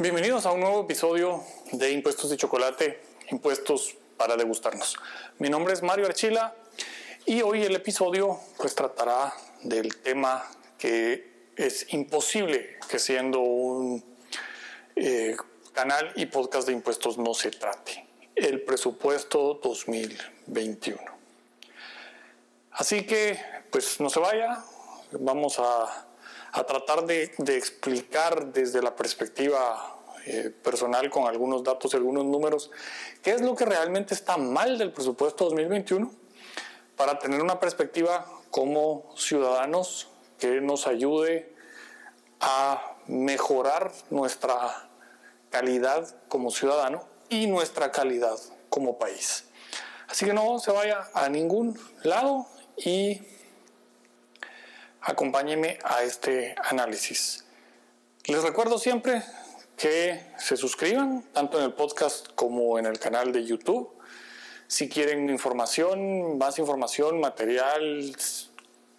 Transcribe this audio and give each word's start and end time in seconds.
Bienvenidos 0.00 0.46
a 0.46 0.52
un 0.52 0.60
nuevo 0.60 0.82
episodio 0.82 1.42
de 1.72 1.90
Impuestos 1.90 2.30
de 2.30 2.36
Chocolate, 2.36 3.02
Impuestos 3.32 3.96
para 4.16 4.36
degustarnos. 4.36 4.96
Mi 5.38 5.48
nombre 5.48 5.74
es 5.74 5.82
Mario 5.82 6.06
Archila 6.06 6.54
y 7.26 7.42
hoy 7.42 7.64
el 7.64 7.74
episodio 7.74 8.38
pues 8.58 8.76
tratará 8.76 9.34
del 9.64 9.96
tema 9.96 10.48
que 10.78 11.50
es 11.56 11.92
imposible 11.92 12.78
que 12.88 13.00
siendo 13.00 13.40
un 13.40 14.04
eh, 14.94 15.36
canal 15.72 16.12
y 16.14 16.26
podcast 16.26 16.68
de 16.68 16.74
impuestos 16.74 17.18
no 17.18 17.34
se 17.34 17.50
trate, 17.50 18.06
el 18.36 18.62
presupuesto 18.62 19.58
2021. 19.60 20.96
Así 22.70 23.04
que 23.04 23.36
pues 23.72 23.98
no 23.98 24.10
se 24.10 24.20
vaya, 24.20 24.62
vamos 25.10 25.58
a 25.58 26.07
a 26.52 26.64
tratar 26.64 27.04
de, 27.04 27.24
explicar 27.46 28.52
desde 28.52 28.82
la 28.82 28.96
perspectiva 28.96 29.96
eh, 30.26 30.50
personal 30.62 31.10
con 31.10 31.26
algunos 31.26 31.62
datos 31.62 31.92
y 31.92 31.96
algunos 31.96 32.24
números 32.24 32.70
qué 33.22 33.32
es 33.32 33.40
lo 33.40 33.54
que 33.54 33.64
realmente 33.64 34.14
está 34.14 34.36
mal 34.36 34.78
del 34.78 34.92
presupuesto 34.92 35.44
2021 35.44 36.10
para 36.96 37.18
tener 37.18 37.42
una 37.42 37.60
perspectiva 37.60 38.26
como 38.50 39.12
ciudadanos 39.16 40.08
que 40.38 40.60
nos 40.60 40.86
ayude 40.86 41.54
a 42.40 42.96
mejorar 43.06 43.92
nuestra 44.10 44.88
calidad 45.50 46.14
como 46.28 46.50
ciudadano 46.50 47.04
y 47.28 47.46
nuestra 47.46 47.90
calidad 47.90 48.38
como 48.68 48.98
país. 48.98 49.44
Así 50.08 50.24
que 50.24 50.32
no 50.32 50.58
se 50.58 50.72
vaya 50.72 51.08
a 51.14 51.28
ningún 51.28 51.78
lado 52.02 52.46
y 52.76 53.20
acompáñenme 55.00 55.78
a 55.84 56.02
este 56.02 56.54
análisis. 56.62 57.44
Les 58.26 58.42
recuerdo 58.42 58.78
siempre 58.78 59.22
que 59.76 60.20
se 60.38 60.56
suscriban 60.56 61.22
tanto 61.32 61.58
en 61.58 61.64
el 61.64 61.72
podcast 61.72 62.28
como 62.34 62.78
en 62.78 62.86
el 62.86 62.98
canal 62.98 63.32
de 63.32 63.44
YouTube. 63.44 63.90
Si 64.66 64.88
quieren 64.88 65.30
información, 65.30 66.36
más 66.36 66.58
información, 66.58 67.20
material, 67.20 68.14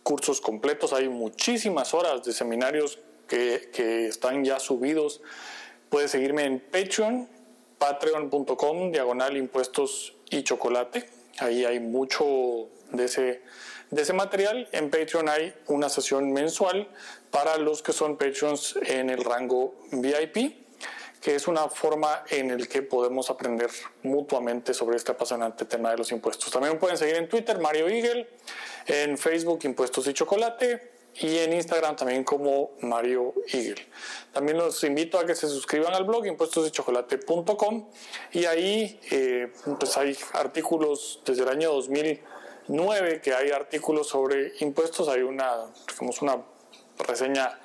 cursos 0.04 0.42
completos, 0.42 0.94
hay 0.94 1.10
muchísimas 1.10 1.94
horas 1.94 2.24
de 2.24 2.34
seminarios 2.34 3.00
que, 3.28 3.70
que 3.74 4.08
están 4.08 4.44
ya 4.44 4.60
subidos. 4.60 5.22
Puedes 5.90 6.12
seguirme 6.12 6.46
en 6.46 6.60
Patreon, 6.60 7.30
patreon.com, 7.78 8.92
diagonal 8.92 9.38
impuestos 9.38 10.16
y 10.30 10.44
chocolate. 10.44 11.19
Ahí 11.40 11.66
hay 11.66 11.80
mucho 11.80 12.70
de 12.92 13.06
ese 13.06 13.42
de 13.92 14.02
ese 14.02 14.14
material. 14.14 14.68
En 14.72 14.90
Patreon 14.90 15.30
hay 15.30 15.54
una 15.68 15.90
sesión 15.90 16.32
mensual 16.32 16.90
para 17.32 17.58
los 17.58 17.82
que 17.82 17.94
son 17.94 18.18
Patreons 18.18 18.78
en 18.86 19.10
el 19.10 19.24
rango 19.24 19.76
VIP, 19.92 20.68
que 21.22 21.36
es 21.36 21.48
una 21.48 21.70
forma 21.70 22.24
en 22.30 22.52
el 22.52 22.68
que 22.68 22.82
podemos 22.82 23.30
aprender 23.30 23.70
mutuamente 24.04 24.74
sobre 24.74 24.98
este 24.98 25.12
apasionante 25.12 25.66
tema 25.66 25.92
de 25.92 25.98
los 25.98 26.12
impuestos. 26.12 26.52
También 26.52 26.80
pueden 26.80 26.98
seguir 26.98 27.16
en 27.16 27.28
Twitter 27.28 27.60
Mario 27.60 27.90
Eagle, 27.90 28.30
en 28.88 29.18
Facebook 29.18 29.60
Impuestos 29.64 30.08
y 30.08 30.14
Chocolate 30.14 30.99
y 31.16 31.38
en 31.38 31.54
Instagram 31.54 31.96
también 31.96 32.24
como 32.24 32.72
Mario 32.82 33.34
Eagle. 33.48 33.88
También 34.34 34.58
los 34.58 34.84
invito 34.84 35.20
a 35.20 35.26
que 35.26 35.36
se 35.36 35.48
suscriban 35.48 35.94
al 35.94 36.06
blog 36.06 36.26
impuestosdechocolate.com 36.28 37.90
y 38.34 38.46
ahí 38.46 39.00
eh, 39.12 39.52
pues 39.80 39.98
hay 39.98 40.18
artículos 40.34 41.22
desde 41.26 41.44
el 41.44 41.50
año 41.50 41.72
2000 41.72 42.22
9 42.70 43.22
que 43.22 43.34
hay 43.34 43.50
artículos 43.50 44.08
sobre 44.08 44.54
impuestos, 44.60 45.10
hay 45.10 45.22
una, 45.22 45.66
digamos, 45.88 46.22
una 46.22 46.44
reseña 47.00 47.60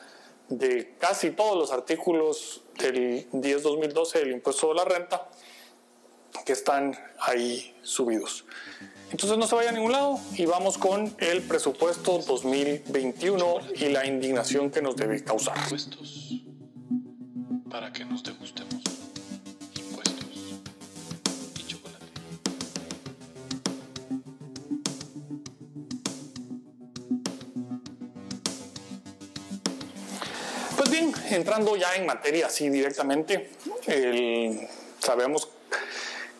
de 0.48 0.94
casi 0.98 1.30
todos 1.30 1.56
los 1.56 1.72
artículos 1.72 2.62
del 2.78 3.30
10-2012 3.30 4.12
del 4.14 4.32
impuesto 4.32 4.68
de 4.68 4.74
la 4.74 4.84
renta 4.84 5.28
que 6.44 6.52
están 6.52 6.96
ahí 7.20 7.74
subidos. 7.82 8.44
Entonces 9.10 9.38
no 9.38 9.46
se 9.46 9.54
vaya 9.54 9.70
a 9.70 9.72
ningún 9.72 9.92
lado 9.92 10.18
y 10.34 10.44
vamos 10.46 10.76
con 10.76 11.14
el 11.18 11.42
presupuesto 11.42 12.18
2021 12.18 13.60
y 13.76 13.88
la 13.90 14.06
indignación 14.06 14.70
que 14.70 14.82
nos 14.82 14.96
debe 14.96 15.22
causar. 15.22 15.56
Para 17.70 17.92
que 17.92 18.04
nos 18.04 18.22
degustemos. 18.22 18.84
entrando 31.34 31.76
ya 31.76 31.94
en 31.96 32.06
materia 32.06 32.46
así 32.46 32.68
directamente, 32.68 33.50
sabemos 34.98 35.48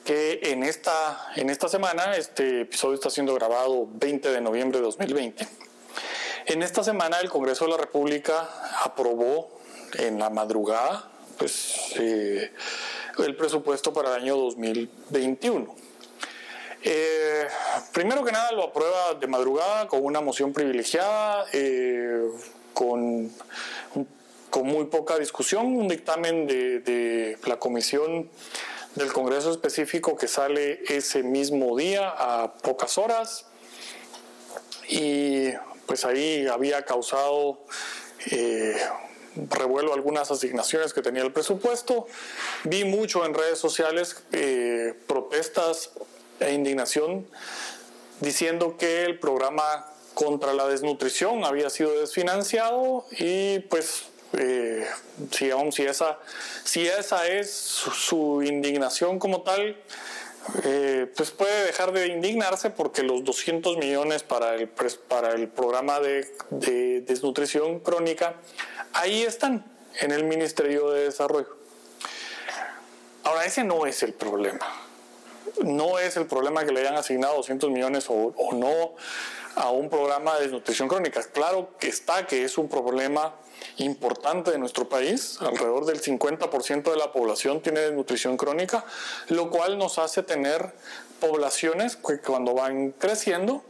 que 0.04 0.40
en 0.42 0.62
esta, 0.62 1.32
en 1.36 1.50
esta 1.50 1.68
semana, 1.68 2.16
este 2.16 2.62
episodio 2.62 2.94
está 2.94 3.10
siendo 3.10 3.34
grabado 3.34 3.88
20 3.92 4.30
de 4.30 4.40
noviembre 4.40 4.78
de 4.78 4.84
2020, 4.84 5.48
en 6.46 6.62
esta 6.62 6.84
semana 6.84 7.18
el 7.20 7.30
Congreso 7.30 7.64
de 7.64 7.72
la 7.72 7.76
República 7.78 8.48
aprobó 8.84 9.60
en 9.98 10.18
la 10.18 10.30
madrugada 10.30 11.10
pues, 11.38 11.94
eh, 11.96 12.52
el 13.18 13.36
presupuesto 13.36 13.92
para 13.92 14.14
el 14.16 14.22
año 14.22 14.36
2021. 14.36 15.74
Eh, 16.82 17.48
primero 17.92 18.22
que 18.22 18.30
nada 18.30 18.52
lo 18.52 18.64
aprueba 18.64 19.14
de 19.14 19.26
madrugada 19.26 19.88
con 19.88 20.04
una 20.04 20.20
moción 20.20 20.52
privilegiada, 20.52 21.46
eh, 21.52 22.28
con 22.74 23.32
con 24.54 24.68
muy 24.68 24.84
poca 24.84 25.18
discusión, 25.18 25.66
un 25.66 25.88
dictamen 25.88 26.46
de, 26.46 27.36
la 27.44 27.56
comisión 27.56 28.30
del 28.94 29.12
Congreso 29.12 29.50
específico 29.50 30.16
que 30.16 30.28
sale 30.28 30.82
ese 30.88 31.22
mismo 31.22 31.76
día 31.76 32.08
a 32.16 32.54
pocas 32.54 32.98
horas 32.98 33.46
y 34.88 35.50
pues 35.86 36.04
ahí 36.04 36.46
había 36.46 36.84
causado 36.84 37.58
eh, 38.30 38.76
revuelo 39.50 39.92
algunas 39.92 40.30
asignaciones 40.30 40.92
que 40.92 41.02
tenía 41.02 41.22
el 41.22 41.32
presupuesto. 41.32 42.06
Vi 42.64 42.84
mucho 42.84 43.24
en 43.24 43.34
redes 43.34 43.58
sociales 43.58 44.22
eh, 44.32 44.94
protestas 45.06 45.90
e 46.40 46.52
indignación 46.52 47.26
diciendo 48.20 48.76
que 48.78 49.04
el 49.04 49.18
programa 49.18 49.90
contra 50.14 50.54
la 50.54 50.68
desnutrición 50.68 51.44
había 51.44 51.70
sido 51.70 51.98
desfinanciado 51.98 53.04
y 53.18 53.58
pues 53.60 54.04
eh, 54.38 54.86
si, 55.30 55.50
si, 55.72 55.82
esa, 55.82 56.18
si 56.64 56.86
esa 56.86 57.26
es 57.26 57.50
su, 57.50 58.42
indignación 58.42 59.18
como 59.18 59.42
tal, 59.42 59.76
eh, 60.64 61.10
pues 61.16 61.30
puede 61.30 61.66
dejar 61.66 61.92
de 61.92 62.08
indignarse 62.08 62.70
porque 62.70 63.02
los 63.02 63.24
200 63.24 63.76
millones 63.78 64.22
para 64.22 64.54
el, 64.54 64.68
para 65.08 65.32
el 65.32 65.48
programa 65.48 66.00
de, 66.00 66.26
de 66.50 67.00
desnutrición 67.02 67.80
crónica, 67.80 68.34
ahí 68.92 69.22
están 69.22 69.64
en 70.00 70.10
el 70.10 70.24
Ministerio 70.24 70.90
de 70.90 71.04
Desarrollo. 71.04 71.56
Ahora, 73.22 73.46
ese 73.46 73.64
no 73.64 73.86
es 73.86 74.02
el 74.02 74.12
problema. 74.12 74.66
No 75.62 75.98
es 75.98 76.16
el 76.16 76.26
problema 76.26 76.64
que 76.64 76.72
le 76.72 76.80
hayan 76.80 76.96
asignado 76.96 77.36
200 77.36 77.70
millones 77.70 78.06
o 78.08 78.34
no 78.52 78.94
a 79.56 79.70
un 79.70 79.88
programa 79.88 80.34
de 80.36 80.42
desnutrición 80.42 80.88
crónica. 80.88 81.22
Claro 81.32 81.70
que 81.78 81.88
está, 81.88 82.26
que 82.26 82.44
es 82.44 82.58
un 82.58 82.68
problema 82.68 83.34
importante 83.78 84.50
de 84.50 84.58
nuestro 84.58 84.88
país, 84.88 85.38
alrededor 85.40 85.86
del 85.86 86.00
50% 86.00 86.90
de 86.90 86.96
la 86.96 87.12
población 87.12 87.60
tiene 87.60 87.80
desnutrición 87.80 88.36
crónica, 88.36 88.84
lo 89.28 89.50
cual 89.50 89.78
nos 89.78 89.98
hace 89.98 90.22
tener 90.22 90.72
poblaciones 91.20 91.96
que 91.96 92.18
cuando 92.18 92.54
van 92.54 92.92
creciendo 92.92 93.62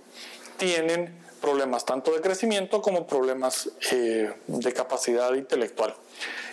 tienen 0.56 1.24
problemas 1.40 1.84
tanto 1.84 2.12
de 2.12 2.20
crecimiento 2.20 2.80
como 2.80 3.06
problemas 3.06 3.68
eh, 3.92 4.32
de 4.46 4.72
capacidad 4.72 5.34
intelectual. 5.34 5.94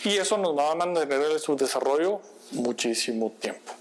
Y 0.03 0.17
eso 0.17 0.37
nos 0.37 0.57
va 0.57 0.71
a 0.71 0.75
mantener 0.75 1.21
el 1.21 1.39
subdesarrollo 1.39 2.21
muchísimo 2.51 3.31
tiempo. 3.39 3.71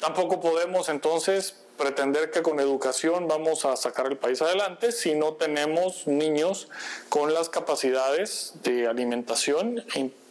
Tampoco 0.00 0.40
podemos 0.40 0.88
entonces 0.88 1.54
pretender 1.80 2.30
que 2.30 2.42
con 2.42 2.60
educación 2.60 3.26
vamos 3.26 3.64
a 3.64 3.74
sacar 3.74 4.06
el 4.06 4.18
país 4.18 4.42
adelante 4.42 4.92
si 4.92 5.14
no 5.14 5.32
tenemos 5.32 6.06
niños 6.06 6.68
con 7.08 7.32
las 7.32 7.48
capacidades 7.48 8.52
de 8.62 8.86
alimentación 8.86 9.82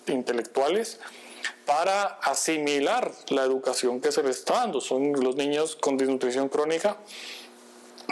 intelectuales 0.05 0.99
para 1.65 2.03
asimilar 2.03 3.11
la 3.29 3.43
educación 3.43 3.99
que 3.99 4.11
se 4.11 4.21
les 4.21 4.37
está 4.37 4.57
dando. 4.57 4.79
Son 4.79 5.11
los 5.13 5.35
niños 5.37 5.75
con 5.75 5.97
desnutrición 5.97 6.49
crónica, 6.49 6.97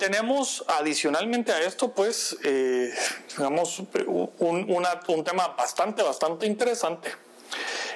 tenemos 0.00 0.64
adicionalmente 0.66 1.52
a 1.52 1.60
esto, 1.60 1.92
pues, 1.92 2.34
eh, 2.42 2.90
digamos, 3.36 3.82
un, 4.08 5.22
tema 5.22 5.48
bastante, 5.48 6.02
bastante 6.02 6.46
interesante. 6.46 7.12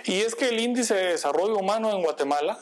Y 0.05 0.21
es 0.21 0.35
que 0.35 0.51
el 0.51 0.61
índice 0.61 0.95
de 0.95 1.07
desarrollo 1.13 1.57
humano 1.57 1.91
en 1.91 2.03
Guatemala 2.03 2.59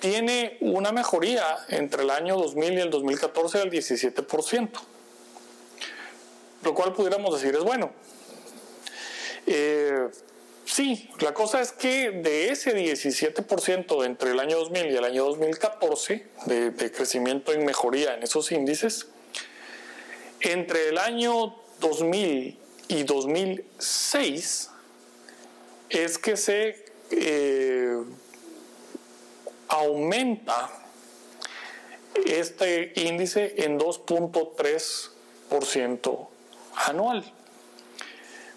tiene 0.00 0.56
una 0.60 0.92
mejoría 0.92 1.44
entre 1.68 2.02
el 2.02 2.10
año 2.10 2.36
2000 2.36 2.72
y 2.72 2.80
el 2.80 2.90
2014 2.90 3.58
del 3.58 3.70
17%, 3.70 4.70
lo 6.62 6.74
cual 6.74 6.92
pudiéramos 6.92 7.40
decir 7.40 7.54
es 7.54 7.62
bueno. 7.62 7.90
Eh, 9.46 10.08
Sí, 10.72 11.10
la 11.18 11.34
cosa 11.34 11.60
es 11.60 11.72
que 11.72 12.12
de 12.12 12.50
ese 12.52 12.72
17% 12.76 14.06
entre 14.06 14.30
el 14.30 14.38
año 14.38 14.56
2000 14.58 14.86
y 14.92 14.96
el 14.96 15.04
año 15.04 15.24
2014 15.24 16.24
de, 16.46 16.92
crecimiento 16.92 17.52
y 17.52 17.58
mejoría 17.58 18.14
en 18.14 18.22
esos 18.22 18.52
índices, 18.52 19.08
entre 20.38 20.90
el 20.90 20.98
año 20.98 21.56
2000 21.80 22.56
y 22.86 23.02
2006 23.02 24.70
es 25.88 26.18
que 26.18 26.36
se 26.36 26.84
eh, 27.10 27.96
aumenta 29.70 30.68
este 32.26 32.92
índice 32.96 33.54
en 33.64 33.78
2.3% 33.78 36.28
anual. 36.74 37.32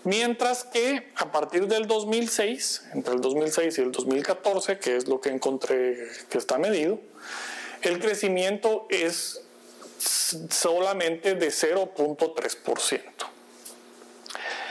Mientras 0.03 0.65
que 0.65 1.13
a 1.15 1.31
partir 1.31 1.67
del 1.67 1.87
2006, 1.87 2.89
entre 2.93 3.13
el 3.13 3.21
2006 3.21 3.77
y 3.77 3.81
el 3.81 3.93
2014, 3.93 4.79
que 4.79 4.97
es 4.97 5.07
lo 5.07 5.21
que 5.21 5.29
encontré 5.29 6.09
que 6.29 6.37
está 6.37 6.57
medido, 6.57 6.99
el 7.83 7.99
crecimiento 7.99 8.85
es 8.89 9.39
solamente 9.97 11.35
de 11.35 11.47
0.3%. 11.47 13.01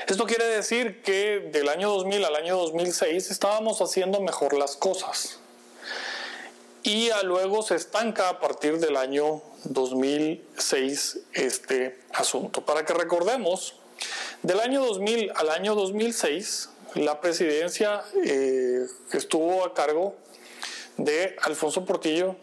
Esto 0.07 0.27
quiere 0.27 0.45
decir 0.47 1.01
que 1.03 1.49
del 1.53 1.71
año 1.71 1.89
2000 1.91 2.25
al 2.25 2.37
año 2.37 2.59
2006 2.59 3.31
estábamos 3.31 3.81
haciendo 3.81 4.21
mejor 4.21 4.53
las 4.53 4.77
cosas. 4.77 5.39
Y 6.85 7.11
luego 7.25 7.63
se 7.63 7.77
estanca 7.77 8.29
a 8.29 8.41
partir 8.41 8.79
del 8.79 8.97
año 8.97 9.41
2006 9.65 11.19
este 11.33 12.01
asunto. 12.13 12.65
Para 12.65 12.85
que 12.85 12.93
recordemos, 12.93 13.77
del 14.43 14.59
año 14.59 14.85
2000 14.85 15.33
al 15.37 15.51
año 15.51 15.75
2006, 15.77 16.71
la 16.95 17.21
presidencia 17.21 18.03
eh, 18.25 18.85
estuvo 19.13 19.65
a 19.65 19.75
cargo 19.75 20.17
de 20.97 21.37
Alfonso 21.43 21.85
Portillo 21.85 22.37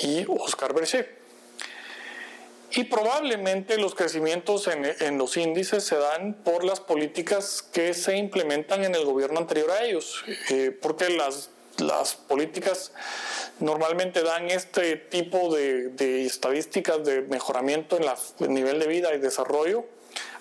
y 0.00 0.24
Oscar 0.26 0.72
Berché. 0.72 1.22
Y 2.74 2.84
probablemente 2.84 3.76
los 3.76 3.94
crecimientos 3.94 4.66
en, 4.66 5.18
los 5.18 5.36
índices 5.36 5.84
se 5.84 5.96
dan 5.96 6.32
por 6.42 6.64
las 6.64 6.80
políticas 6.80 7.60
que 7.60 7.92
se 7.92 8.16
implementan 8.16 8.82
en 8.84 8.94
el 8.94 9.04
gobierno 9.04 9.38
anterior 9.40 9.70
a 9.70 9.84
ellos, 9.84 10.24
eh, 10.48 10.76
porque 10.80 11.10
las, 11.10 11.50
las 11.82 12.14
políticas 12.14 12.92
normalmente 13.60 14.22
dan 14.22 14.50
este 14.50 14.96
tipo 14.96 15.54
de, 15.54 16.26
estadísticas 16.26 17.04
de 17.04 17.22
mejoramiento 17.22 17.96
en 17.96 18.04
el 18.40 18.54
nivel 18.54 18.78
de 18.78 18.86
vida 18.86 19.14
y 19.14 19.18
desarrollo 19.18 19.84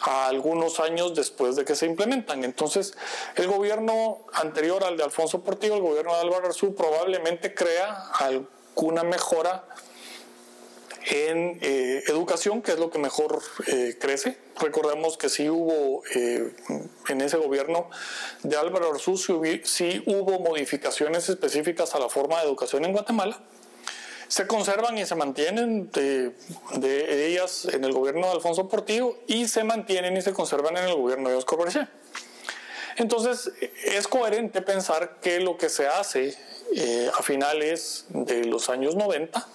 a 0.02 0.28
algunos 0.28 0.80
años 0.80 1.16
después 1.16 1.56
de 1.56 1.66
que 1.66 1.76
se 1.76 1.86
implementan. 1.86 2.44
Entonces, 2.44 2.94
el 3.36 3.48
gobierno 3.48 4.20
anterior 4.34 4.84
al 4.84 4.98
de 4.98 5.04
Alfonso 5.04 5.42
Portillo, 5.42 5.76
el 5.76 5.82
gobierno 5.82 6.14
de 6.16 6.22
Álvaro 6.22 6.48
Arzú, 6.48 6.76
probablemente 6.76 7.54
crea 7.54 8.12
alguna 8.20 9.04
mejora 9.04 9.66
en 11.09 11.59
eh, 11.62 12.03
educación, 12.07 12.62
que 12.62 12.71
es 12.71 12.80
lo 12.80 12.89
que 12.89 13.00
mejor 13.00 13.42
eh, 13.68 13.98
crece. 14.00 14.38
Recordemos 14.59 15.18
que 15.18 15.30
sí 15.30 15.50
hubo 15.50 16.03
eh, 16.15 16.53
en 17.07 17.21
ese 17.21 17.38
gobierno 17.38 17.89
de 18.44 18.57
Álvaro 18.57 18.92
Arzú, 18.92 19.18
sí 19.18 20.03
hubo 20.06 20.39
modificaciones 20.39 21.30
específicas 21.30 21.95
a 21.95 22.00
la 22.00 22.09
forma 22.09 22.39
de 22.39 22.48
educación 22.48 22.86
en 22.86 22.92
Guatemala 22.92 23.42
se 24.31 24.48
conservan 24.48 24.98
y 24.98 25.06
se 25.06 25.13
mantienen 25.15 25.92
de, 25.92 26.33
ellas 27.27 27.65
en 27.65 27.83
el 27.83 27.92
gobierno 27.92 28.27
de 28.27 28.31
Alfonso 28.31 28.69
Portillo 28.69 29.18
y 29.27 29.50
se 29.50 29.65
mantienen 29.65 30.15
y 30.15 30.21
se 30.21 30.31
conservan 30.31 30.77
en 30.77 30.86
el 30.86 30.95
gobierno 30.95 31.27
de 31.27 31.36
Oscar 31.36 31.59
Berger. 31.59 31.89
Entonces, 32.95 33.51
es 33.83 34.07
coherente 34.07 34.62
pensar 34.62 35.19
que 35.21 35.42
lo 35.42 35.57
que 35.57 35.68
se 35.68 35.86
hace 35.86 36.38
eh, 36.74 37.12
a 37.13 37.21
finales 37.21 38.06
de 38.07 38.45
los 38.45 38.69
años 38.69 38.95
90 38.95 39.45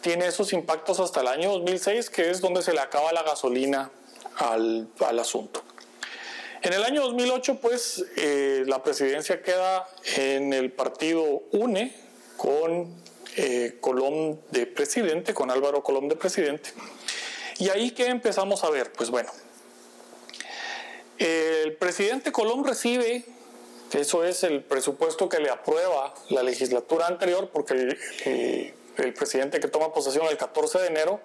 tiene 0.00 0.26
esos 0.26 0.52
impactos 0.52 1.00
hasta 1.00 1.20
el 1.20 1.28
año 1.28 1.50
2006, 1.52 2.10
que 2.10 2.30
es 2.30 2.40
donde 2.40 2.62
se 2.62 2.72
le 2.72 2.80
acaba 2.80 3.12
la 3.12 3.22
gasolina 3.22 3.90
al, 4.36 4.88
asunto. 5.18 5.62
En 6.62 6.72
el 6.72 6.82
año 6.82 7.02
2008, 7.02 7.58
pues, 7.60 8.04
eh, 8.16 8.64
la 8.66 8.82
presidencia 8.82 9.42
queda 9.42 9.88
en 10.16 10.52
el 10.52 10.72
partido 10.72 11.42
UNE 11.52 11.94
con 12.36 12.94
eh, 13.36 13.78
Colón 13.80 14.40
de 14.50 14.66
presidente, 14.66 15.34
con 15.34 15.50
Álvaro 15.50 15.82
Colón 15.82 16.08
de 16.08 16.16
presidente. 16.16 16.72
Y 17.58 17.68
ahí 17.68 17.90
que 17.90 18.06
empezamos 18.06 18.64
a 18.64 18.70
ver, 18.70 18.92
pues 18.92 19.10
bueno, 19.10 19.30
el 21.18 21.76
presidente 21.76 22.32
Colón 22.32 22.64
recibe, 22.64 23.24
eso 23.92 24.24
es 24.24 24.42
el 24.44 24.62
presupuesto 24.62 25.28
que 25.28 25.38
le 25.38 25.50
aprueba 25.50 26.14
la 26.30 26.42
legislatura 26.42 27.06
anterior, 27.06 27.50
porque 27.52 27.74
el 27.74 28.74
presidente 29.14 29.60
que 29.60 29.68
toma 29.68 29.92
posesión 29.92 30.26
el 30.30 30.36
14 30.36 30.78
de 30.78 30.86
enero 30.86 31.20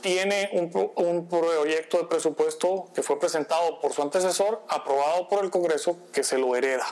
tiene 0.00 0.50
un, 0.52 0.92
un, 0.96 1.28
proyecto 1.28 1.98
de 1.98 2.04
presupuesto 2.04 2.88
que 2.94 3.02
fue 3.02 3.18
presentado 3.18 3.80
por 3.80 3.92
su 3.92 4.02
antecesor, 4.02 4.62
aprobado 4.68 5.28
por 5.28 5.42
el 5.42 5.50
Congreso, 5.50 5.98
que 6.12 6.22
se 6.22 6.38
lo 6.38 6.54
hereda 6.54 6.86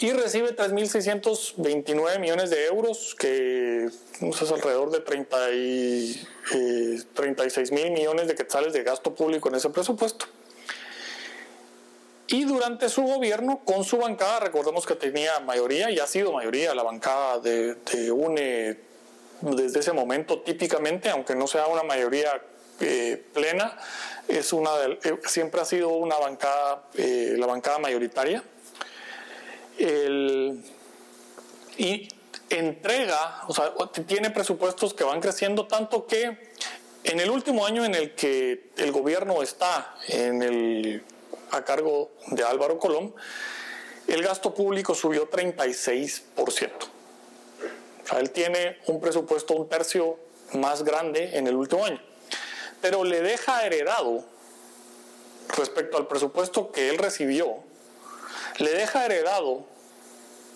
y 0.00 0.12
recibe 0.12 0.54
3.629 0.54 2.20
millones 2.20 2.50
de 2.50 2.66
euros, 2.66 3.16
que 3.18 3.86
es 3.86 4.52
alrededor 4.52 4.90
de 4.90 5.00
30 5.00 5.50
y, 5.52 6.26
36 7.14 7.70
eh, 7.70 7.74
mil 7.74 7.90
millones 7.90 8.28
de 8.28 8.34
quetzales 8.34 8.72
de 8.72 8.84
gasto 8.84 9.14
público 9.14 9.48
en 9.48 9.56
ese 9.56 9.70
presupuesto. 9.70 10.26
Y 12.28 12.44
durante 12.44 12.90
su 12.90 13.02
gobierno, 13.02 13.60
con 13.64 13.84
su 13.84 13.96
bancada, 13.96 14.40
recordemos 14.40 14.84
que 14.84 14.94
tenía 14.94 15.40
mayoría 15.40 15.90
y 15.90 15.98
ha 15.98 16.06
sido 16.06 16.32
mayoría 16.32 16.74
la 16.74 16.82
bancada 16.82 17.38
de, 17.38 18.12
UNE 18.12 18.76
desde 19.40 19.80
ese 19.80 19.92
momento 19.92 20.40
típicamente, 20.40 21.08
aunque 21.08 21.34
no 21.34 21.46
sea 21.46 21.66
una 21.68 21.82
mayoría 21.84 22.42
eh, 22.80 23.24
plena, 23.32 23.78
es 24.28 24.52
una 24.52 24.70
eh, 24.84 25.18
siempre 25.24 25.62
ha 25.62 25.64
sido 25.64 25.88
una 25.88 26.18
bancada, 26.18 26.84
la 26.94 27.46
bancada 27.46 27.78
mayoritaria. 27.78 28.42
Y 31.78 32.08
entrega, 32.50 33.42
o 33.46 33.54
sea, 33.54 33.72
tiene 34.06 34.30
presupuestos 34.30 34.92
que 34.92 35.04
van 35.04 35.20
creciendo 35.20 35.66
tanto 35.66 36.06
que 36.06 36.52
en 37.04 37.20
el 37.20 37.30
último 37.30 37.64
año 37.64 37.86
en 37.86 37.94
el 37.94 38.14
que 38.14 38.70
el 38.76 38.92
gobierno 38.92 39.42
está 39.42 39.94
en 40.08 40.42
el, 40.42 41.02
a 41.50 41.64
cargo 41.64 42.10
de 42.28 42.42
Álvaro 42.44 42.78
Colón, 42.78 43.14
el 44.06 44.22
gasto 44.22 44.54
público 44.54 44.94
subió 44.94 45.28
36%. 45.28 46.22
O 46.36 46.50
sea, 48.08 48.20
él 48.20 48.30
tiene 48.30 48.78
un 48.86 49.00
presupuesto 49.00 49.54
un 49.54 49.68
tercio 49.68 50.18
más 50.54 50.82
grande 50.82 51.36
en 51.36 51.46
el 51.46 51.54
último 51.54 51.84
año. 51.84 52.00
Pero 52.80 53.04
le 53.04 53.20
deja 53.20 53.66
heredado, 53.66 54.24
respecto 55.56 55.98
al 55.98 56.06
presupuesto 56.06 56.72
que 56.72 56.88
él 56.88 56.98
recibió, 56.98 57.56
le 58.58 58.70
deja 58.70 59.04
heredado 59.04 59.64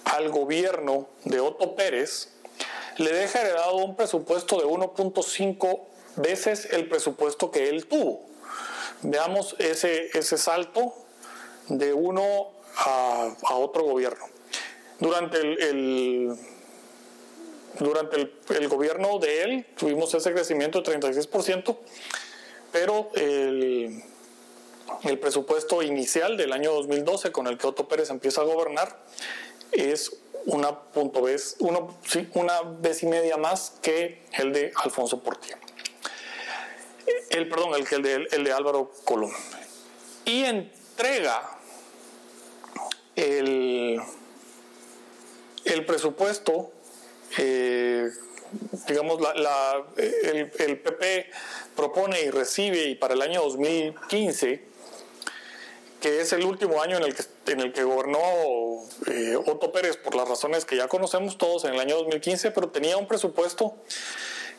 al 0.04 0.30
gobierno 0.30 1.08
de 1.24 1.40
Otto 1.40 1.74
Pérez, 1.74 2.28
le 2.96 3.12
deja 3.12 3.40
heredado 3.40 3.76
un 3.76 3.96
presupuesto 3.96 4.58
de 4.58 4.64
1.5 4.64 5.80
veces 6.16 6.68
el 6.72 6.88
presupuesto 6.88 7.50
que 7.50 7.68
él 7.68 7.86
tuvo. 7.86 8.31
Veamos 9.02 9.56
ese, 9.58 10.16
ese 10.16 10.38
salto 10.38 10.94
de 11.68 11.92
uno 11.92 12.50
a, 12.76 13.34
otro 13.56 13.84
gobierno. 13.84 14.24
Durante 14.98 15.38
el, 15.40 16.36
durante 17.78 18.30
el, 18.50 18.68
gobierno 18.68 19.18
de 19.18 19.42
él 19.42 19.66
tuvimos 19.76 20.14
ese 20.14 20.32
crecimiento 20.32 20.80
de 20.80 21.00
36%, 21.00 21.76
pero 22.70 23.10
el, 23.14 24.02
el 25.02 25.18
presupuesto 25.18 25.82
inicial 25.82 26.36
del 26.36 26.52
año 26.52 26.72
2012 26.72 27.32
con 27.32 27.46
el 27.48 27.58
que 27.58 27.66
Otto 27.66 27.88
Pérez 27.88 28.10
empieza 28.10 28.42
a 28.42 28.44
gobernar 28.44 28.96
es 29.72 30.16
una, 30.46 30.78
punto 30.78 31.22
vez, 31.22 31.56
uno, 31.60 31.96
una 32.34 32.62
vez 32.62 33.02
y 33.02 33.06
media 33.06 33.36
más 33.36 33.74
que 33.82 34.22
el 34.32 34.52
de 34.52 34.72
Alfonso 34.76 35.20
Portillo. 35.20 35.56
El, 37.32 37.48
perdón, 37.48 37.74
el, 37.74 37.86
el, 37.90 38.02
de, 38.02 38.28
el 38.30 38.44
de 38.44 38.52
Álvaro 38.52 38.92
Colón. 39.04 39.32
Y 40.26 40.44
entrega 40.44 41.58
el, 43.16 43.98
el 45.64 45.86
presupuesto, 45.86 46.70
eh, 47.38 48.10
digamos, 48.86 49.18
la, 49.20 49.82
el, 49.96 50.52
el, 50.58 50.78
PP 50.78 51.30
propone 51.74 52.20
y 52.20 52.30
recibe 52.30 52.84
y 52.84 52.94
para 52.96 53.14
el 53.14 53.22
año 53.22 53.40
2015, 53.44 54.62
que 56.02 56.20
es 56.20 56.34
el 56.34 56.44
último 56.44 56.82
año 56.82 56.98
en 56.98 57.04
el 57.04 57.14
que, 57.14 57.22
en 57.50 57.60
el 57.60 57.72
que 57.72 57.82
gobernó 57.82 58.18
eh, 59.06 59.36
Otto 59.36 59.72
Pérez 59.72 59.96
por 59.96 60.14
las 60.14 60.28
razones 60.28 60.66
que 60.66 60.76
ya 60.76 60.86
conocemos 60.86 61.38
todos 61.38 61.64
en 61.64 61.72
el 61.72 61.80
año 61.80 61.96
2015, 61.96 62.50
pero 62.50 62.68
tenía 62.68 62.98
un 62.98 63.08
presupuesto 63.08 63.74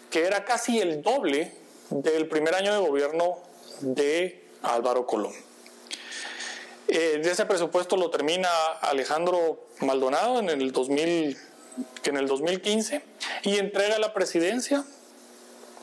que 0.09 0.25
era 0.25 0.43
casi 0.43 0.79
el 0.79 1.03
doble 1.03 1.62
del 1.89 2.27
primer 2.27 2.55
año 2.55 2.73
de 2.73 2.79
gobierno 2.79 3.37
de 3.81 4.43
Álvaro 4.61 5.05
Colón. 5.05 5.33
Eh, 6.87 7.19
de 7.23 7.31
ese 7.31 7.45
presupuesto 7.45 7.95
lo 7.95 8.09
termina 8.09 8.49
Alejandro 8.81 9.67
Maldonado 9.79 10.39
en 10.39 10.49
el, 10.49 10.71
2000, 10.71 11.37
en 12.03 12.17
el 12.17 12.27
2015 12.27 13.01
y 13.43 13.57
entrega 13.57 13.97
la 13.99 14.13
presidencia 14.13 14.83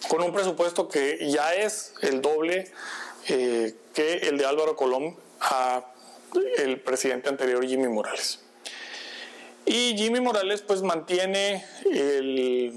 con 0.09 0.23
un 0.23 0.33
presupuesto 0.33 0.89
que 0.89 1.31
ya 1.31 1.55
es 1.55 1.95
el 2.03 2.23
doble 2.23 2.71
eh, 3.29 3.75
que 3.95 4.29
el 4.29 4.39
de 4.39 4.47
Álvaro 4.47 4.77
Colón 4.77 5.17
a 5.41 5.85
el 6.59 6.81
presidente 6.81 7.29
anterior 7.29 7.67
Jimmy 7.67 7.89
Morales. 7.89 8.41
Y 9.67 9.97
Jimmy 9.97 10.21
Morales 10.21 10.63
pues 10.63 10.83
mantiene 10.83 11.65
el, 11.93 12.73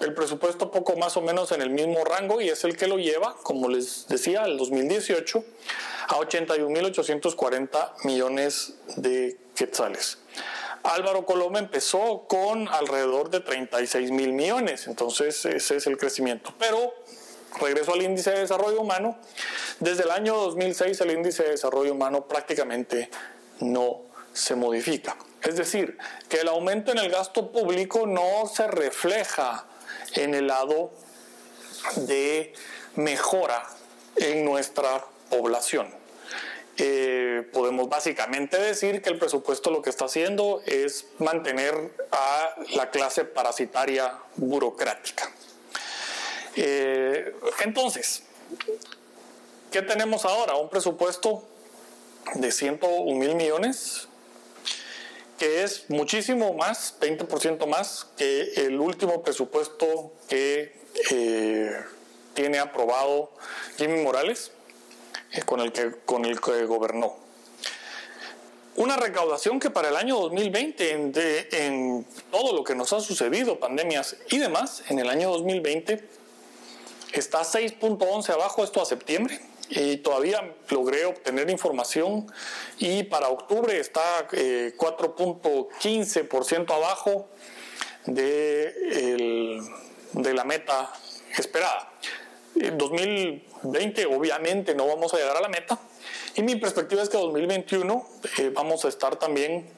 el 0.00 0.14
presupuesto 0.14 0.70
poco 0.70 0.96
más 0.96 1.16
o 1.16 1.20
menos 1.20 1.52
en 1.52 1.62
el 1.62 1.70
mismo 1.70 2.04
rango 2.04 2.40
y 2.40 2.48
es 2.48 2.64
el 2.64 2.76
que 2.76 2.86
lo 2.86 2.98
lleva, 2.98 3.36
como 3.42 3.68
les 3.68 4.06
decía, 4.08 4.44
al 4.44 4.56
2018 4.56 5.44
a 6.08 6.14
81.840 6.16 8.04
millones 8.04 8.74
de 8.96 9.38
quetzales. 9.54 10.18
Álvaro 10.82 11.26
Coloma 11.26 11.58
empezó 11.58 12.24
con 12.26 12.66
alrededor 12.68 13.28
de 13.28 13.40
36 13.40 14.10
mil 14.10 14.32
millones, 14.32 14.86
entonces 14.86 15.44
ese 15.44 15.76
es 15.76 15.86
el 15.86 15.98
crecimiento. 15.98 16.54
Pero 16.58 16.94
regreso 17.60 17.92
al 17.92 18.02
índice 18.02 18.30
de 18.30 18.40
desarrollo 18.40 18.80
humano, 18.80 19.18
desde 19.80 20.04
el 20.04 20.10
año 20.10 20.34
2006 20.34 21.00
el 21.02 21.10
índice 21.10 21.42
de 21.42 21.50
desarrollo 21.50 21.92
humano 21.92 22.26
prácticamente 22.26 23.10
no 23.60 24.02
se 24.32 24.54
modifica. 24.54 25.16
Es 25.42 25.56
decir, 25.56 25.98
que 26.28 26.40
el 26.40 26.48
aumento 26.48 26.92
en 26.92 26.98
el 26.98 27.10
gasto 27.10 27.50
público 27.50 28.06
no 28.06 28.46
se 28.46 28.66
refleja 28.66 29.66
en 30.14 30.34
el 30.34 30.46
lado 30.46 30.90
de 31.96 32.52
mejora 32.96 33.66
en 34.16 34.44
nuestra 34.44 35.04
población. 35.28 36.00
Eh, 36.82 37.46
podemos 37.52 37.88
básicamente 37.88 38.58
decir 38.58 39.02
que 39.02 39.10
el 39.10 39.18
presupuesto 39.18 39.70
lo 39.70 39.82
que 39.82 39.90
está 39.90 40.06
haciendo 40.06 40.62
es 40.64 41.06
mantener 41.18 41.74
a 42.10 42.54
la 42.72 42.90
clase 42.90 43.24
parasitaria 43.24 44.18
burocrática. 44.36 45.30
Eh, 46.56 47.34
entonces, 47.64 48.22
¿qué 49.70 49.82
tenemos 49.82 50.24
ahora? 50.24 50.56
Un 50.56 50.70
presupuesto 50.70 51.44
de 52.34 52.50
101 52.50 53.18
mil 53.18 53.34
millones, 53.34 54.08
que 55.40 55.62
es 55.62 55.88
muchísimo 55.88 56.52
más, 56.52 56.96
20% 57.00 57.66
más 57.66 58.06
que 58.18 58.52
el 58.56 58.78
último 58.78 59.22
presupuesto 59.22 60.12
que 60.28 60.78
eh, 61.10 61.72
tiene 62.34 62.58
aprobado 62.58 63.32
Jimmy 63.78 64.02
Morales, 64.02 64.52
eh, 65.32 65.40
con, 65.40 65.60
el 65.60 65.72
que, 65.72 65.92
con 66.04 66.26
el 66.26 66.38
que 66.42 66.66
gobernó. 66.66 67.16
Una 68.76 68.98
recaudación 68.98 69.60
que 69.60 69.70
para 69.70 69.88
el 69.88 69.96
año 69.96 70.18
2020, 70.20 70.92
en, 70.92 71.12
en 71.52 72.06
todo 72.30 72.54
lo 72.54 72.62
que 72.62 72.74
nos 72.74 72.92
ha 72.92 73.00
sucedido, 73.00 73.58
pandemias 73.58 74.18
y 74.28 74.36
demás, 74.36 74.82
en 74.90 74.98
el 74.98 75.08
año 75.08 75.30
2020 75.30 76.06
está 77.14 77.40
6.11 77.40 78.28
abajo, 78.28 78.62
esto 78.62 78.82
a 78.82 78.84
septiembre, 78.84 79.40
y 79.70 79.96
todavía 79.98 80.52
logré 80.68 81.04
obtener 81.04 81.48
información 81.48 82.26
y 82.78 83.04
para 83.04 83.28
octubre 83.28 83.78
está 83.78 84.26
4.15% 84.28 86.60
eh, 86.60 86.74
abajo 86.74 87.28
de, 88.06 89.62
de, 90.12 90.34
la 90.34 90.42
meta 90.44 90.92
esperada. 91.38 91.92
En 92.56 92.76
2020 92.76 94.06
obviamente 94.06 94.74
no 94.74 94.88
vamos 94.88 95.14
a 95.14 95.18
llegar 95.18 95.36
a 95.36 95.40
la 95.40 95.48
meta 95.48 95.78
y 96.34 96.42
mi 96.42 96.56
perspectiva 96.56 97.02
es 97.02 97.08
que 97.08 97.16
2021 97.16 98.08
eh, 98.38 98.50
vamos 98.52 98.84
a 98.84 98.88
estar 98.88 99.14
también 99.16 99.68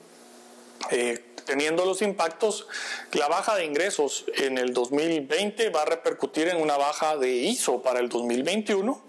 eh, 0.91 1.32
teniendo 1.45 1.85
los 1.85 2.03
impactos, 2.03 2.67
la 3.13 3.29
baja 3.29 3.57
de 3.57 3.65
ingresos 3.65 4.25
en 4.37 4.59
el 4.59 4.73
2020 4.73 5.71
va 5.71 5.83
a 5.83 5.85
repercutir 5.85 6.49
en 6.49 6.57
una 6.57 6.77
baja 6.77 7.17
de 7.17 7.31
ISO 7.31 7.83
para 7.83 8.01
el 8.01 8.09
2021. 8.09 9.03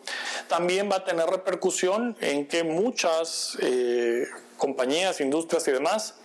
También 0.48 0.90
va 0.92 0.98
a 0.98 1.06
tener 1.06 1.28
repercusión 1.28 2.16
en 2.22 2.48
que 2.48 2.64
muchas 2.64 3.58
eh, 3.62 4.28
compañías, 4.58 5.22
industrias 5.22 5.68
y 5.68 5.72
demás 5.72 6.16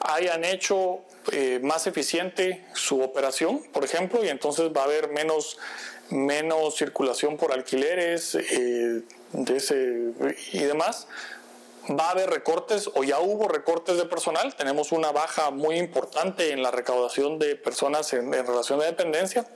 hayan 0.00 0.44
hecho 0.44 1.00
eh, 1.32 1.60
más 1.62 1.86
eficiente 1.86 2.64
su 2.74 3.00
operación, 3.00 3.62
por 3.72 3.84
ejemplo, 3.84 4.22
y 4.24 4.28
entonces 4.28 4.70
va 4.76 4.82
a 4.82 4.84
haber 4.84 5.08
menos, 5.08 5.58
menos 6.10 6.76
circulación 6.76 7.38
por 7.38 7.52
alquileres 7.52 8.34
eh, 8.34 9.02
de 9.32 9.56
ese, 9.56 10.12
y 10.52 10.58
demás 10.58 11.08
va 11.90 12.08
a 12.08 12.10
haber 12.12 12.30
recortes 12.30 12.90
o 12.94 13.04
ya 13.04 13.20
hubo 13.20 13.48
recortes 13.48 13.96
de 13.96 14.04
personal. 14.06 14.54
Tenemos 14.56 14.92
una 14.92 15.12
baja 15.12 15.50
muy 15.50 15.76
importante 15.76 16.52
en 16.52 16.62
la 16.62 16.70
recaudación 16.70 17.38
de 17.38 17.56
personas 17.56 18.12
en, 18.12 18.32
relación 18.32 18.78
de 18.80 18.86
dependencia 18.86 19.46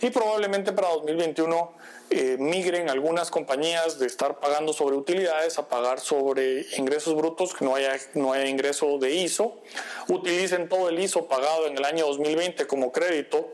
y 0.00 0.10
probablemente 0.10 0.72
para 0.72 0.88
2021 0.90 1.72
eh, 2.10 2.36
migren 2.38 2.90
algunas 2.90 3.30
compañías 3.30 3.98
de 3.98 4.06
estar 4.06 4.38
pagando 4.38 4.72
sobre 4.72 4.96
utilidades 4.96 5.58
a 5.58 5.68
pagar 5.68 6.00
sobre 6.00 6.66
ingresos 6.76 7.16
brutos, 7.16 7.54
que 7.54 7.64
no 7.64 7.74
haya, 7.74 7.96
no 8.14 8.32
haya 8.32 8.46
ingreso 8.46 8.98
de 8.98 9.12
ISO. 9.14 9.60
Utilicen 10.08 10.68
todo 10.68 10.88
el 10.88 10.98
ISO 10.98 11.26
pagado 11.26 11.66
en 11.66 11.76
el 11.76 11.84
año 11.84 12.06
2020 12.06 12.66
como 12.66 12.92
crédito 12.92 13.50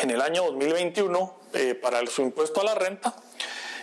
en 0.00 0.10
el 0.10 0.20
año 0.20 0.44
2021 0.44 1.34
eh, 1.52 1.74
para 1.74 2.06
su 2.06 2.22
impuesto 2.22 2.60
a 2.60 2.64
la 2.64 2.74
renta 2.76 3.14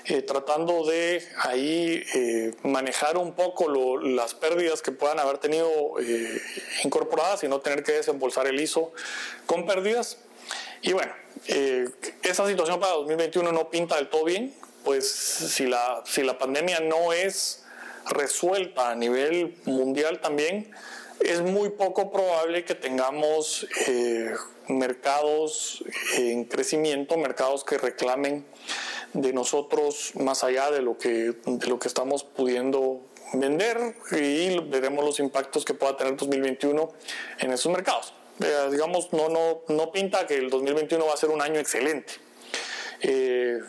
eh, 0.10 0.22
tratando 0.22 0.86
de 0.86 1.22
ahí 1.40 2.02
eh, 2.16 2.54
manejar 2.64 3.18
un 3.18 3.34
poco 3.34 3.68
las 4.00 4.34
pérdidas 4.34 4.82
que 4.82 4.94
puedan 4.94 5.20
haber 5.20 5.38
tenido 5.38 5.70
eh, 6.00 6.42
incorporadas 6.86 7.44
y 7.44 7.50
no 7.50 7.60
tener 7.60 7.84
que 7.84 7.92
desembolsar 7.92 8.48
el 8.48 8.58
ISO 8.58 8.94
con 9.46 9.66
pérdidas. 9.66 10.20
Y 10.82 10.94
bueno, 10.94 11.12
esa 12.24 12.48
situación 12.48 12.80
para 12.80 12.94
2021 12.94 13.52
no 13.52 13.70
pinta 13.70 13.98
del 13.98 14.08
todo 14.08 14.24
bien, 14.24 14.56
pues 14.86 15.12
si 15.12 15.66
la, 15.66 16.02
si 16.06 16.24
la 16.24 16.38
pandemia 16.38 16.80
no 16.80 17.12
es 17.12 17.66
resuelta 18.10 18.92
a 18.92 18.96
nivel 18.96 19.58
mundial 19.66 20.22
también, 20.22 20.72
es 21.20 21.42
muy 21.42 21.72
poco 21.72 22.12
probable 22.12 22.64
que 22.64 22.76
tengamos 22.76 23.68
mercados 24.68 25.84
en 26.16 26.46
crecimiento, 26.46 27.18
mercados 27.18 27.66
que 27.66 27.78
reclamen 27.78 28.46
de 29.18 29.34
nosotros 29.34 30.12
más 30.16 30.44
allá 30.44 30.70
de 30.70 30.82
lo 30.82 30.98
que, 30.98 31.34
de 31.46 31.68
lo 31.68 31.80
que 31.80 31.88
estamos 31.88 32.24
pudiendo 32.24 33.02
vender 33.34 33.96
y 34.12 34.60
veremos 34.60 35.04
los 35.04 35.20
impactos 35.20 35.66
que 35.66 35.74
pueda 35.74 35.98
tener 35.98 36.16
2021 36.16 36.90
en 37.40 37.52
esos 37.52 37.72
mercados. 37.72 38.14
Eh, 38.40 38.70
digamos, 38.72 39.12
no, 39.14 39.30
no, 39.30 39.62
no 39.70 39.92
pinta 39.92 40.28
que 40.28 40.36
el 40.36 40.50
2021 40.50 41.06
va 41.06 41.14
a 41.14 41.18
ser 41.18 41.30
un 41.30 41.42
año 41.42 41.60
excelente. 41.60 42.14
Eh, 43.02 43.60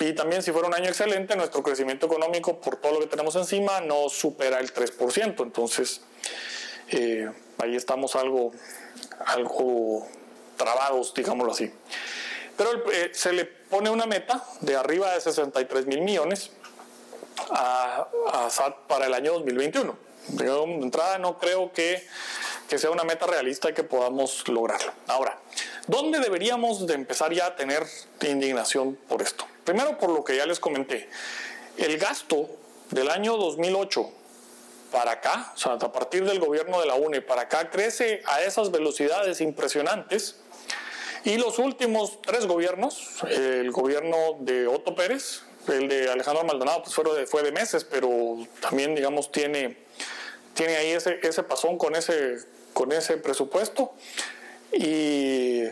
y 0.00 0.12
también 0.14 0.42
si 0.42 0.50
fuera 0.50 0.66
un 0.66 0.74
año 0.74 0.88
excelente, 0.88 1.36
nuestro 1.36 1.62
crecimiento 1.62 2.06
económico 2.06 2.60
por 2.60 2.76
todo 2.76 2.94
lo 2.94 3.00
que 3.00 3.06
tenemos 3.06 3.36
encima 3.36 3.80
no 3.80 4.08
supera 4.08 4.58
el 4.58 4.74
3%. 4.74 5.42
Entonces, 5.42 6.00
eh, 6.90 7.30
ahí 7.58 7.76
estamos 7.76 8.16
algo, 8.16 8.52
algo 9.26 10.06
trabados, 10.56 11.14
digámoslo 11.14 11.52
así. 11.52 11.70
Pero 12.56 12.70
se 13.12 13.32
le 13.32 13.55
pone 13.70 13.90
una 13.90 14.06
meta 14.06 14.44
de 14.60 14.76
arriba 14.76 15.12
de 15.12 15.20
63 15.20 15.86
mil 15.86 16.02
millones 16.02 16.50
a, 17.50 18.06
a 18.32 18.50
SAT 18.50 18.86
para 18.86 19.06
el 19.06 19.14
año 19.14 19.32
2021. 19.34 19.96
De 20.28 20.62
entrada 20.82 21.18
no 21.18 21.38
creo 21.38 21.72
que, 21.72 22.04
que 22.68 22.78
sea 22.78 22.90
una 22.90 23.04
meta 23.04 23.26
realista 23.26 23.70
y 23.70 23.74
que 23.74 23.84
podamos 23.84 24.46
lograrlo. 24.48 24.92
Ahora, 25.06 25.38
¿dónde 25.86 26.18
deberíamos 26.18 26.86
de 26.86 26.94
empezar 26.94 27.32
ya 27.32 27.46
a 27.46 27.56
tener 27.56 27.86
indignación 28.22 28.96
por 29.08 29.22
esto? 29.22 29.44
Primero 29.64 29.98
por 29.98 30.10
lo 30.10 30.24
que 30.24 30.36
ya 30.36 30.46
les 30.46 30.58
comenté. 30.58 31.08
El 31.76 31.98
gasto 31.98 32.48
del 32.90 33.10
año 33.10 33.36
2008 33.36 34.10
para 34.90 35.12
acá, 35.12 35.52
o 35.54 35.58
sea, 35.58 35.72
a 35.72 35.92
partir 35.92 36.24
del 36.24 36.38
gobierno 36.40 36.80
de 36.80 36.86
la 36.86 36.94
UNE 36.94 37.20
para 37.20 37.42
acá, 37.42 37.70
crece 37.70 38.22
a 38.26 38.42
esas 38.42 38.70
velocidades 38.70 39.40
impresionantes. 39.40 40.36
Y 41.26 41.36
los 41.36 41.58
últimos 41.58 42.22
tres 42.22 42.46
gobiernos, 42.46 43.22
el 43.28 43.70
gobierno 43.70 44.16
de 44.40 44.66
Otto 44.66 44.94
Pérez, 44.94 45.42
el 45.68 45.88
de 45.88 46.10
Alejandro 46.10 46.44
Maldonado, 46.44 46.82
pues 46.84 46.94
fue 46.94 47.04
de, 47.14 47.26
fue 47.26 47.42
de 47.42 47.52
meses, 47.52 47.84
pero 47.84 48.38
también, 48.60 48.94
digamos, 48.94 49.30
tiene 49.30 49.84
tiene 50.56 50.76
ahí 50.76 50.90
ese, 50.90 51.20
ese 51.22 51.42
pasón 51.42 51.78
con 51.78 51.94
ese, 51.94 52.38
con 52.72 52.90
ese 52.90 53.18
presupuesto 53.18 53.92
y 54.72 55.64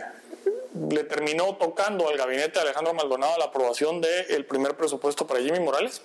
le 0.90 1.04
terminó 1.04 1.56
tocando 1.56 2.08
al 2.08 2.18
gabinete 2.18 2.58
de 2.58 2.60
Alejandro 2.60 2.92
Maldonado 2.92 3.38
la 3.38 3.46
aprobación 3.46 4.00
del 4.00 4.44
primer 4.44 4.76
presupuesto 4.76 5.26
para 5.26 5.40
Jimmy 5.40 5.60
Morales. 5.60 6.02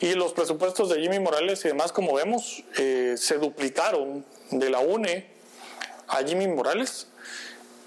Y 0.00 0.14
los 0.14 0.32
presupuestos 0.32 0.88
de 0.90 1.00
Jimmy 1.00 1.18
Morales 1.18 1.64
y 1.64 1.68
demás, 1.68 1.92
como 1.92 2.14
vemos, 2.14 2.62
eh, 2.78 3.14
se 3.16 3.38
duplicaron 3.38 4.24
de 4.50 4.70
la 4.70 4.78
UNE 4.78 5.26
a 6.06 6.22
Jimmy 6.22 6.46
Morales. 6.46 7.08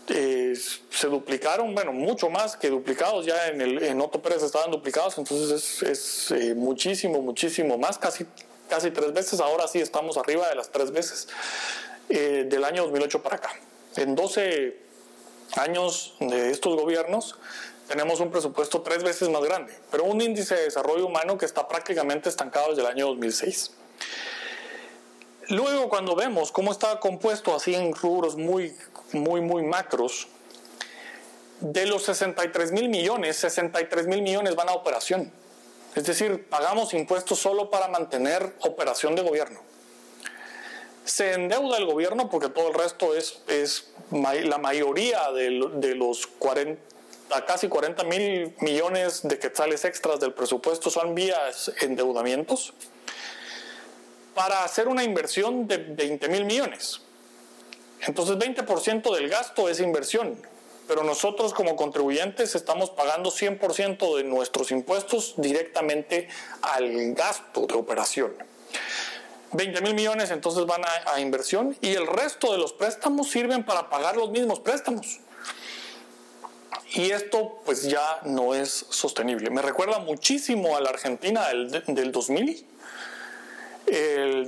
Eh, 0.09 0.57
se 0.89 1.07
duplicaron, 1.07 1.75
bueno, 1.75 1.91
mucho 1.91 2.29
más 2.29 2.55
que 2.55 2.69
duplicados, 2.69 3.25
ya 3.25 3.47
en, 3.47 3.59
el, 3.59 3.83
en 3.83 3.99
Otto 3.99 4.21
Pérez 4.21 4.41
estaban 4.41 4.71
duplicados, 4.71 5.17
entonces 5.17 5.83
es, 5.83 6.31
eh, 6.31 6.55
muchísimo, 6.55 7.21
muchísimo 7.21 7.77
más, 7.77 7.97
casi 7.97 8.25
casi 8.69 8.91
tres 8.91 9.13
veces, 9.13 9.39
ahora 9.39 9.67
sí 9.67 9.79
estamos 9.79 10.17
arriba 10.17 10.47
de 10.49 10.55
las 10.55 10.69
tres 10.69 10.91
veces 10.91 11.27
eh, 12.09 12.45
del 12.47 12.63
año 12.63 12.83
2008 12.83 13.23
para 13.23 13.37
acá. 13.37 13.49
En 13.95 14.15
12 14.15 14.77
años 15.55 16.15
de 16.19 16.51
estos 16.51 16.75
gobiernos 16.75 17.35
tenemos 17.87 18.19
un 18.19 18.31
presupuesto 18.31 18.81
tres 18.81 19.03
veces 19.03 19.29
más 19.29 19.43
grande, 19.43 19.73
pero 19.91 20.03
un 20.03 20.21
índice 20.21 20.55
de 20.55 20.63
desarrollo 20.63 21.05
humano 21.05 21.37
que 21.37 21.45
está 21.45 21.67
prácticamente 21.67 22.29
estancado 22.29 22.69
desde 22.69 22.81
el 22.81 22.87
año 22.87 23.07
2006. 23.07 23.71
Luego, 25.49 25.87
cuando 25.87 26.13
vemos 26.13 26.51
cómo 26.51 26.73
está 26.73 26.99
compuesto 26.99 27.55
así 27.55 27.73
en 27.73 27.93
rubros 27.93 28.35
muy, 28.35 28.75
muy, 29.13 29.39
muy 29.39 29.63
macros, 29.63 30.27
de 31.61 31.85
los 31.85 32.03
63 32.03 32.73
mil 32.73 32.89
millones, 32.89 33.37
63 33.37 34.07
mil 34.07 34.21
millones 34.21 34.55
van 34.55 34.67
a 34.67 34.73
operación. 34.73 35.31
Es 35.95 36.05
decir, 36.05 36.47
pagamos 36.49 36.93
impuestos 36.93 37.39
solo 37.39 37.69
para 37.69 37.87
mantener 37.87 38.53
operación 38.59 39.15
de 39.15 39.21
gobierno. 39.21 39.61
Se 41.05 41.33
endeuda 41.33 41.77
el 41.77 41.85
gobierno 41.85 42.29
porque 42.29 42.49
todo 42.49 42.67
el 42.67 42.73
resto 42.73 43.15
es, 43.15 43.39
es 43.47 43.91
la 44.11 44.57
mayoría 44.57 45.31
de, 45.31 45.95
los 45.95 46.27
40, 46.27 46.77
casi 47.47 47.69
40 47.69 48.03
mil 48.03 48.53
millones 48.59 49.21
de 49.23 49.39
quetzales 49.39 49.85
extras 49.85 50.19
del 50.19 50.33
presupuesto 50.33 50.89
son 50.89 51.15
vías 51.15 51.71
endeudamientos 51.79 52.73
para 54.37 54.63
hacer 54.63 54.87
una 54.87 55.03
inversión 55.03 55.67
de 55.67 55.77
20 55.77 56.29
mil 56.29 56.45
millones. 56.45 57.01
Entonces 58.01 58.37
20% 58.37 59.13
del 59.15 59.27
gasto 59.27 59.67
es 59.67 59.81
inversión 59.81 60.39
pero 60.87 61.03
nosotros 61.03 61.53
como 61.53 61.75
contribuyentes 61.75 62.55
estamos 62.55 62.89
pagando 62.89 63.29
100% 63.29 64.17
de 64.17 64.23
nuestros 64.23 64.71
impuestos 64.71 65.33
directamente 65.37 66.29
al 66.61 67.13
gasto 67.13 67.67
de 67.67 67.75
operación. 67.75 68.33
20 69.51 69.81
mil 69.81 69.93
millones 69.93 70.31
entonces 70.31 70.65
van 70.65 70.81
a, 71.05 71.19
inversión 71.19 71.77
y 71.81 71.93
el 71.93 72.07
resto 72.07 72.51
de 72.51 72.57
los 72.57 72.73
préstamos 72.73 73.29
sirven 73.29 73.65
para 73.65 73.89
pagar 73.89 74.15
los 74.15 74.29
mismos 74.29 74.59
préstamos. 74.59 75.19
Y 76.93 77.11
esto 77.11 77.61
pues 77.65 77.83
ya 77.83 78.21
no 78.23 78.55
es 78.55 78.85
sostenible. 78.89 79.49
Me 79.49 79.61
recuerda 79.61 79.99
muchísimo 79.99 80.77
a 80.77 80.81
la 80.81 80.89
Argentina 80.89 81.47
del, 81.49 81.83
del 81.85 82.11
2000, 82.11 82.65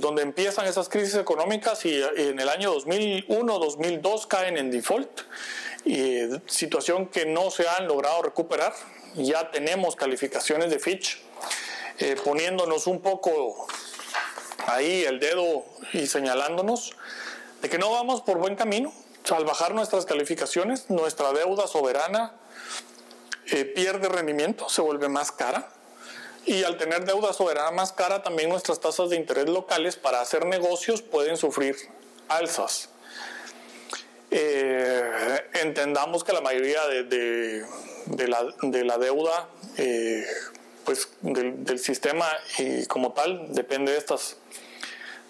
donde 0.00 0.22
empiezan 0.22 0.66
esas 0.66 0.88
crisis 0.88 1.14
económicas 1.14 1.84
y 1.86 2.02
en 2.16 2.38
el 2.38 2.48
año 2.48 2.74
2001-2002 2.74 4.26
caen 4.26 4.58
en 4.58 4.70
default 4.70 5.22
y 5.84 6.20
situación 6.46 7.06
que 7.06 7.26
no 7.26 7.50
se 7.50 7.66
han 7.68 7.86
logrado 7.88 8.22
recuperar. 8.22 8.74
Ya 9.14 9.50
tenemos 9.50 9.96
calificaciones 9.96 10.70
de 10.70 10.78
Fitch 10.78 11.20
eh, 11.98 12.16
poniéndonos 12.24 12.86
un 12.86 13.00
poco 13.00 13.66
ahí 14.66 15.04
el 15.04 15.20
dedo 15.20 15.64
y 15.92 16.06
señalándonos 16.06 16.92
de 17.60 17.68
que 17.68 17.78
no 17.78 17.90
vamos 17.90 18.22
por 18.22 18.38
buen 18.38 18.56
camino. 18.56 18.92
al 19.30 19.44
bajar 19.44 19.74
nuestras 19.74 20.06
calificaciones, 20.06 20.88
nuestra 20.88 21.32
deuda 21.32 21.66
soberana 21.66 22.32
eh, 23.46 23.64
pierde 23.64 24.08
rendimiento, 24.08 24.68
se 24.68 24.80
vuelve 24.80 25.08
más 25.08 25.30
cara. 25.30 25.68
Y 26.46 26.64
al 26.64 26.78
tener 26.78 27.04
deuda 27.04 27.32
soberana 27.32 27.70
más 27.70 27.92
cara, 27.92 28.22
también 28.22 28.48
nuestras 28.48 28.80
tasas 28.80 29.10
de 29.10 29.16
interés 29.16 29.48
locales 29.48 29.96
para 29.96 30.20
hacer 30.20 30.46
negocios 30.46 31.02
pueden 31.02 31.36
sufrir 31.36 31.76
alzas. 32.28 32.88
Eh, 34.30 35.42
entendamos 35.54 36.22
que 36.22 36.32
la 36.32 36.40
mayoría 36.40 36.86
de, 36.86 37.66
la, 38.26 38.98
deuda 38.98 39.48
eh, 39.76 40.24
pues 40.84 41.08
del, 41.20 41.78
sistema 41.80 42.26
como 42.88 43.12
tal 43.12 43.52
depende 43.52 43.92
de 43.92 43.98
estas 43.98 44.36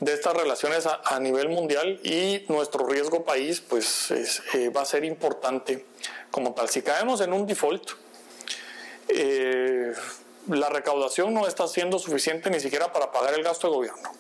de 0.01 0.15
estas 0.15 0.35
relaciones 0.35 0.87
a, 0.87 1.21
nivel 1.21 1.51
mundial 1.51 2.01
y 2.03 2.45
nuestro 2.49 2.87
riesgo 2.87 3.25
país 3.25 3.61
pues 3.61 4.11
eh, 4.55 4.71
va 4.71 4.83
a 4.83 4.87
ser 4.87 5.05
importante 5.05 5.85
como 6.31 6.55
tal. 6.55 6.69
Si 6.71 6.81
caemos 6.81 7.21
en 7.21 7.33
un 7.35 7.47
default, 7.47 7.91
la 10.49 10.69
recaudación 10.69 11.35
no 11.35 11.47
está 11.47 11.69
siendo 11.69 11.99
suficiente 11.99 12.51
ni 12.51 12.61
siquiera 12.61 12.93
para 12.93 13.13
pagar 13.13 13.35
el 13.35 13.43
gasto 13.43 13.69
de 13.69 13.75
gobierno. 13.75 14.11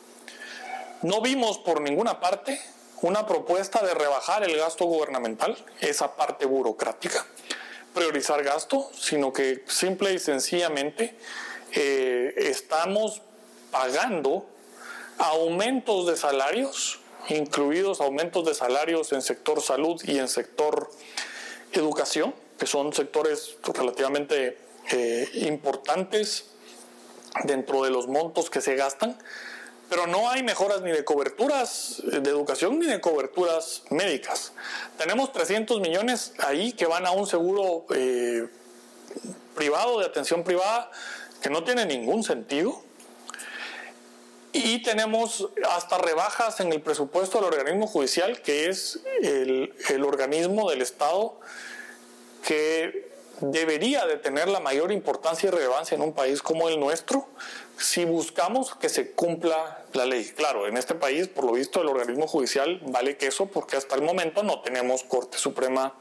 No 1.02 1.20
vimos 1.20 1.59
por 1.59 1.80
ninguna 1.80 2.20
parte 2.20 2.61
una 3.02 3.26
propuesta 3.26 3.83
de 3.83 3.94
rebajar 3.94 4.44
el 4.44 4.56
gasto 4.56 4.85
gubernamental, 4.85 5.56
esa 5.80 6.16
parte 6.16 6.44
burocrática, 6.44 7.24
priorizar 7.94 8.42
gasto, 8.42 8.90
sino 8.92 9.33
que 9.33 9.64
simple 9.66 10.12
y 10.12 10.18
sencillamente 10.18 11.16
eh, 11.72 12.35
estamos 12.37 13.22
pagando 13.70 14.46
aumentos 15.18 16.06
de 16.06 16.16
salarios, 16.16 17.00
incluidos 17.28 18.00
aumentos 18.00 18.44
de 18.44 18.54
salarios 18.54 19.12
en 19.12 19.22
sector 19.22 19.62
salud 19.62 20.00
y 20.04 20.18
en 20.18 20.28
sector 20.28 20.90
educación, 21.72 22.35
que 22.59 22.66
son 22.66 22.92
sectores 22.92 23.56
relativamente 23.62 24.59
eh, 24.90 25.28
importantes 25.34 26.46
dentro 27.44 27.82
de 27.82 27.90
los 27.90 28.08
montos 28.08 28.50
que 28.50 28.60
se 28.60 28.74
gastan, 28.74 29.16
pero 29.88 30.06
no 30.06 30.30
hay 30.30 30.42
mejoras 30.42 30.82
ni 30.82 30.90
de 30.90 31.04
coberturas 31.04 32.02
de 32.04 32.30
educación 32.30 32.78
ni 32.78 32.86
de 32.86 33.00
coberturas 33.00 33.82
médicas. 33.90 34.52
Tenemos 34.98 35.32
300 35.32 35.80
millones 35.80 36.32
ahí 36.38 36.72
que 36.72 36.86
van 36.86 37.06
a 37.06 37.10
un 37.10 37.26
seguro 37.26 37.86
eh, 37.94 38.48
privado 39.54 40.00
de 40.00 40.06
atención 40.06 40.44
privada 40.44 40.90
que 41.42 41.50
no 41.50 41.64
tiene 41.64 41.86
ningún 41.86 42.22
sentido. 42.22 42.82
Y 44.52 44.82
tenemos 44.82 45.48
hasta 45.68 45.98
rebajas 45.98 46.58
en 46.58 46.72
el 46.72 46.82
presupuesto 46.82 47.38
del 47.38 47.46
organismo 47.46 47.86
judicial, 47.86 48.42
que 48.42 48.68
es 48.68 48.98
el 49.22 50.04
organismo 50.04 50.68
del 50.70 50.82
Estado 50.82 51.38
que 52.42 53.10
debería 53.40 54.07
de 54.07 54.16
tener 54.16 54.48
la 54.48 54.61
mayor 54.61 54.92
importancia 54.92 55.48
y 55.48 55.50
relevancia 55.50 55.94
en 55.94 56.03
un 56.03 56.12
país 56.12 56.42
como 56.42 56.68
el 56.68 56.79
nuestro, 56.79 57.26
si 57.79 58.05
buscamos 58.05 58.74
que 58.76 58.88
se 58.88 59.12
cumpla 59.12 59.85
la 59.92 60.05
ley. 60.05 60.24
Claro, 60.37 60.66
en 60.66 60.76
este 60.76 60.94
país, 60.94 61.29
por 61.29 61.44
lo 61.44 61.53
visto, 61.53 61.81
el 61.81 61.88
organismo 61.88 62.26
judicial 62.26 62.81
vale 62.87 63.16
queso 63.16 63.46
porque 63.46 63.76
hasta 63.76 63.94
el 63.96 64.03
momento 64.03 64.42
no 64.42 64.61
tenemos 64.61 65.03
Corte 65.05 65.38
Suprema 65.38 65.94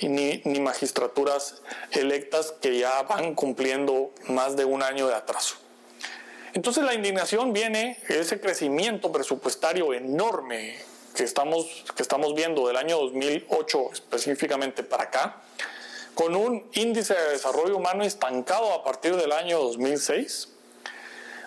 ni, 0.00 0.40
ni 0.44 0.60
magistraturas 0.60 1.62
electas 1.90 2.52
que 2.60 2.78
ya 2.78 3.02
van 3.02 3.34
cumpliendo 3.34 4.12
más 4.28 4.56
de 4.56 4.64
un 4.64 4.82
año 4.82 5.08
de 5.08 5.14
atraso. 5.14 5.56
Entonces 6.54 6.84
la 6.84 6.94
indignación 6.94 7.52
viene, 7.52 7.98
ese 8.08 8.40
crecimiento 8.40 9.12
presupuestario 9.12 9.92
enorme 9.92 10.76
que 11.14 11.24
estamos, 11.24 11.84
que 11.96 12.02
estamos 12.02 12.34
viendo 12.34 12.68
del 12.68 12.76
año 12.76 12.96
2008 12.98 13.90
específicamente 13.92 14.82
para 14.82 15.04
acá, 15.04 15.36
con 16.18 16.34
un 16.34 16.68
índice 16.72 17.14
de 17.14 17.30
desarrollo 17.30 17.76
humano 17.76 18.02
estancado 18.02 18.72
a 18.72 18.82
partir 18.82 19.14
del 19.14 19.30
año 19.30 19.60
2006, 19.60 20.48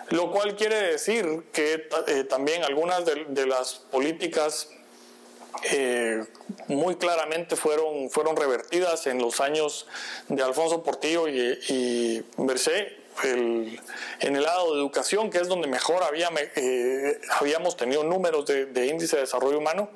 lo 0.08 0.30
cual 0.30 0.56
quiere 0.56 0.76
decir 0.76 1.42
que 1.52 1.86
eh, 2.06 2.24
también 2.24 2.64
algunas 2.64 3.04
de, 3.04 3.46
las 3.46 3.74
políticas 3.74 4.70
eh, 5.64 6.24
muy 6.68 6.96
claramente 6.96 7.54
fueron, 7.54 8.08
fueron 8.08 8.34
revertidas 8.34 9.06
en 9.06 9.18
los 9.18 9.42
años 9.42 9.86
de 10.28 10.42
Alfonso 10.42 10.82
Portillo 10.82 11.28
y, 11.28 11.58
y 11.68 12.24
en 13.22 14.36
el 14.36 14.42
lado 14.42 14.74
de 14.74 14.80
educación, 14.80 15.30
que 15.30 15.38
es 15.38 15.48
donde 15.48 15.68
mejor 15.68 16.02
eh, 16.56 17.20
habíamos 17.38 17.76
tenido 17.76 18.04
números 18.04 18.46
de, 18.46 18.86
índice 18.86 19.16
de 19.16 19.22
desarrollo 19.22 19.58
humano, 19.58 19.90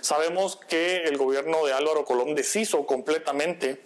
sabemos 0.00 0.56
que 0.68 1.04
el 1.04 1.16
gobierno 1.16 1.64
de 1.64 1.72
Álvaro 1.72 2.04
Colón 2.04 2.34
deshizo 2.34 2.84
completamente 2.86 3.82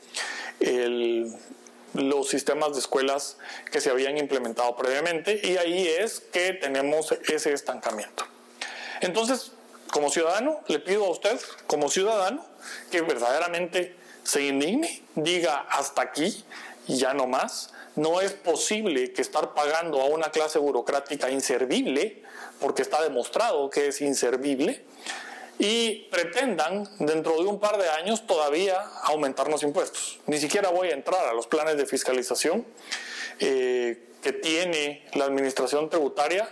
los 1.95 2.29
sistemas 2.29 2.73
de 2.73 2.79
escuelas 2.79 3.37
que 3.73 3.81
se 3.81 3.91
habían 3.91 4.19
implementado 4.19 4.77
previamente 4.77 5.41
y 5.43 5.57
ahí 5.57 5.87
es 5.87 6.21
que 6.21 6.53
tenemos 6.53 7.13
ese 7.29 7.53
estancamiento. 7.53 8.25
Entonces, 9.01 9.53
como 9.91 10.11
ciudadano, 10.11 10.61
le 10.69 10.79
pido 10.79 11.05
a 11.07 11.11
usted, 11.11 11.39
como 11.67 11.89
ciudadano, 11.89 12.45
que 12.91 13.01
verdaderamente 13.01 13.97
se 14.23 14.43
indigne, 14.43 15.03
diga 15.15 15.67
hasta 15.71 16.03
aquí 16.03 16.45
y 16.87 16.99
ya 16.99 17.15
no 17.15 17.27
más, 17.27 17.73
no 17.97 18.21
es 18.21 18.33
posible 18.33 19.13
que 19.13 19.23
estar 19.23 19.55
pagando 19.55 20.01
a 20.01 20.05
una 20.07 20.31
clase 20.31 20.59
burocrática 20.59 21.31
inservible, 21.31 22.23
porque 22.61 22.83
está 22.83 23.03
demostrado 23.03 23.69
que 23.71 23.89
es 23.89 24.01
inservible, 24.01 24.85
y 25.61 26.09
pretendan 26.11 26.89
dentro 26.99 27.37
de 27.37 27.45
un 27.45 27.61
par 27.61 27.77
de 27.77 27.87
años 27.91 28.27
todavía 28.27 28.81
aumentarnos 29.03 29.63
impuestos. 29.63 30.19
Ni 30.27 30.39
siquiera 30.39 30.71
voy 30.71 30.89
a 30.89 30.95
entrar 30.95 31.27
a 31.27 31.35
los 31.35 31.47
planes 31.47 31.77
de 31.77 31.85
fiscalización 31.85 32.67
eh, 33.41 34.09
que 34.23 34.33
tiene 34.33 35.07
la 35.13 35.27
administración 35.27 35.91
tributaria 35.91 36.49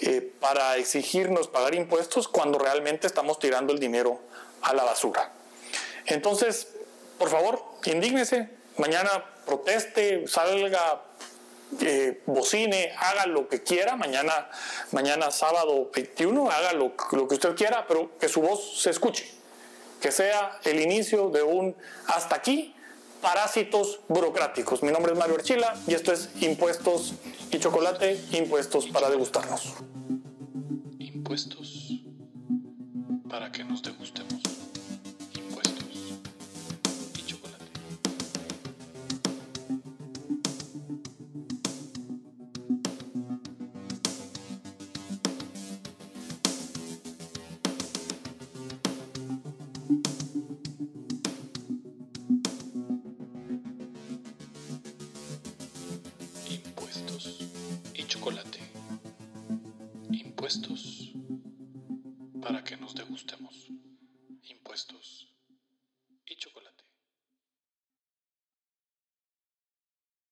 eh, 0.00 0.30
para 0.40 0.76
exigirnos 0.76 1.48
pagar 1.48 1.74
impuestos 1.74 2.28
cuando 2.28 2.58
realmente 2.58 3.06
estamos 3.06 3.38
tirando 3.38 3.72
el 3.72 3.78
dinero 3.78 4.20
a 4.60 4.74
la 4.74 4.84
basura. 4.84 5.32
Entonces, 6.04 6.68
por 7.18 7.30
favor, 7.30 7.64
indígnese, 7.86 8.50
mañana 8.76 9.24
proteste, 9.46 10.28
salga, 10.28 11.00
eh, 11.80 12.22
bocine, 12.26 12.92
haga 12.98 13.26
lo 13.26 13.48
que 13.48 13.62
quiera, 13.62 13.96
mañana, 13.96 14.48
mañana 14.92 15.30
sábado 15.30 15.90
21, 15.94 16.50
haga 16.50 16.72
lo, 16.72 16.94
lo 17.12 17.28
que 17.28 17.34
usted 17.34 17.54
quiera, 17.54 17.86
pero 17.86 18.18
que 18.18 18.28
su 18.28 18.40
voz 18.40 18.80
se 18.82 18.90
escuche, 18.90 19.30
que 20.00 20.12
sea 20.12 20.58
el 20.64 20.80
inicio 20.80 21.30
de 21.30 21.42
un 21.42 21.76
hasta 22.06 22.36
aquí 22.36 22.74
parásitos 23.20 24.00
burocráticos. 24.08 24.82
Mi 24.82 24.90
nombre 24.90 25.12
es 25.12 25.18
Mario 25.18 25.36
Archila 25.36 25.74
y 25.86 25.94
esto 25.94 26.12
es 26.12 26.30
Impuestos 26.40 27.14
y 27.50 27.58
Chocolate, 27.58 28.20
Impuestos 28.32 28.86
para 28.86 29.10
degustarnos. 29.10 29.74
Impuestos 30.98 32.02
para 33.28 33.52
que 33.52 33.62
nos 33.64 33.82
degustemos. 33.82 34.39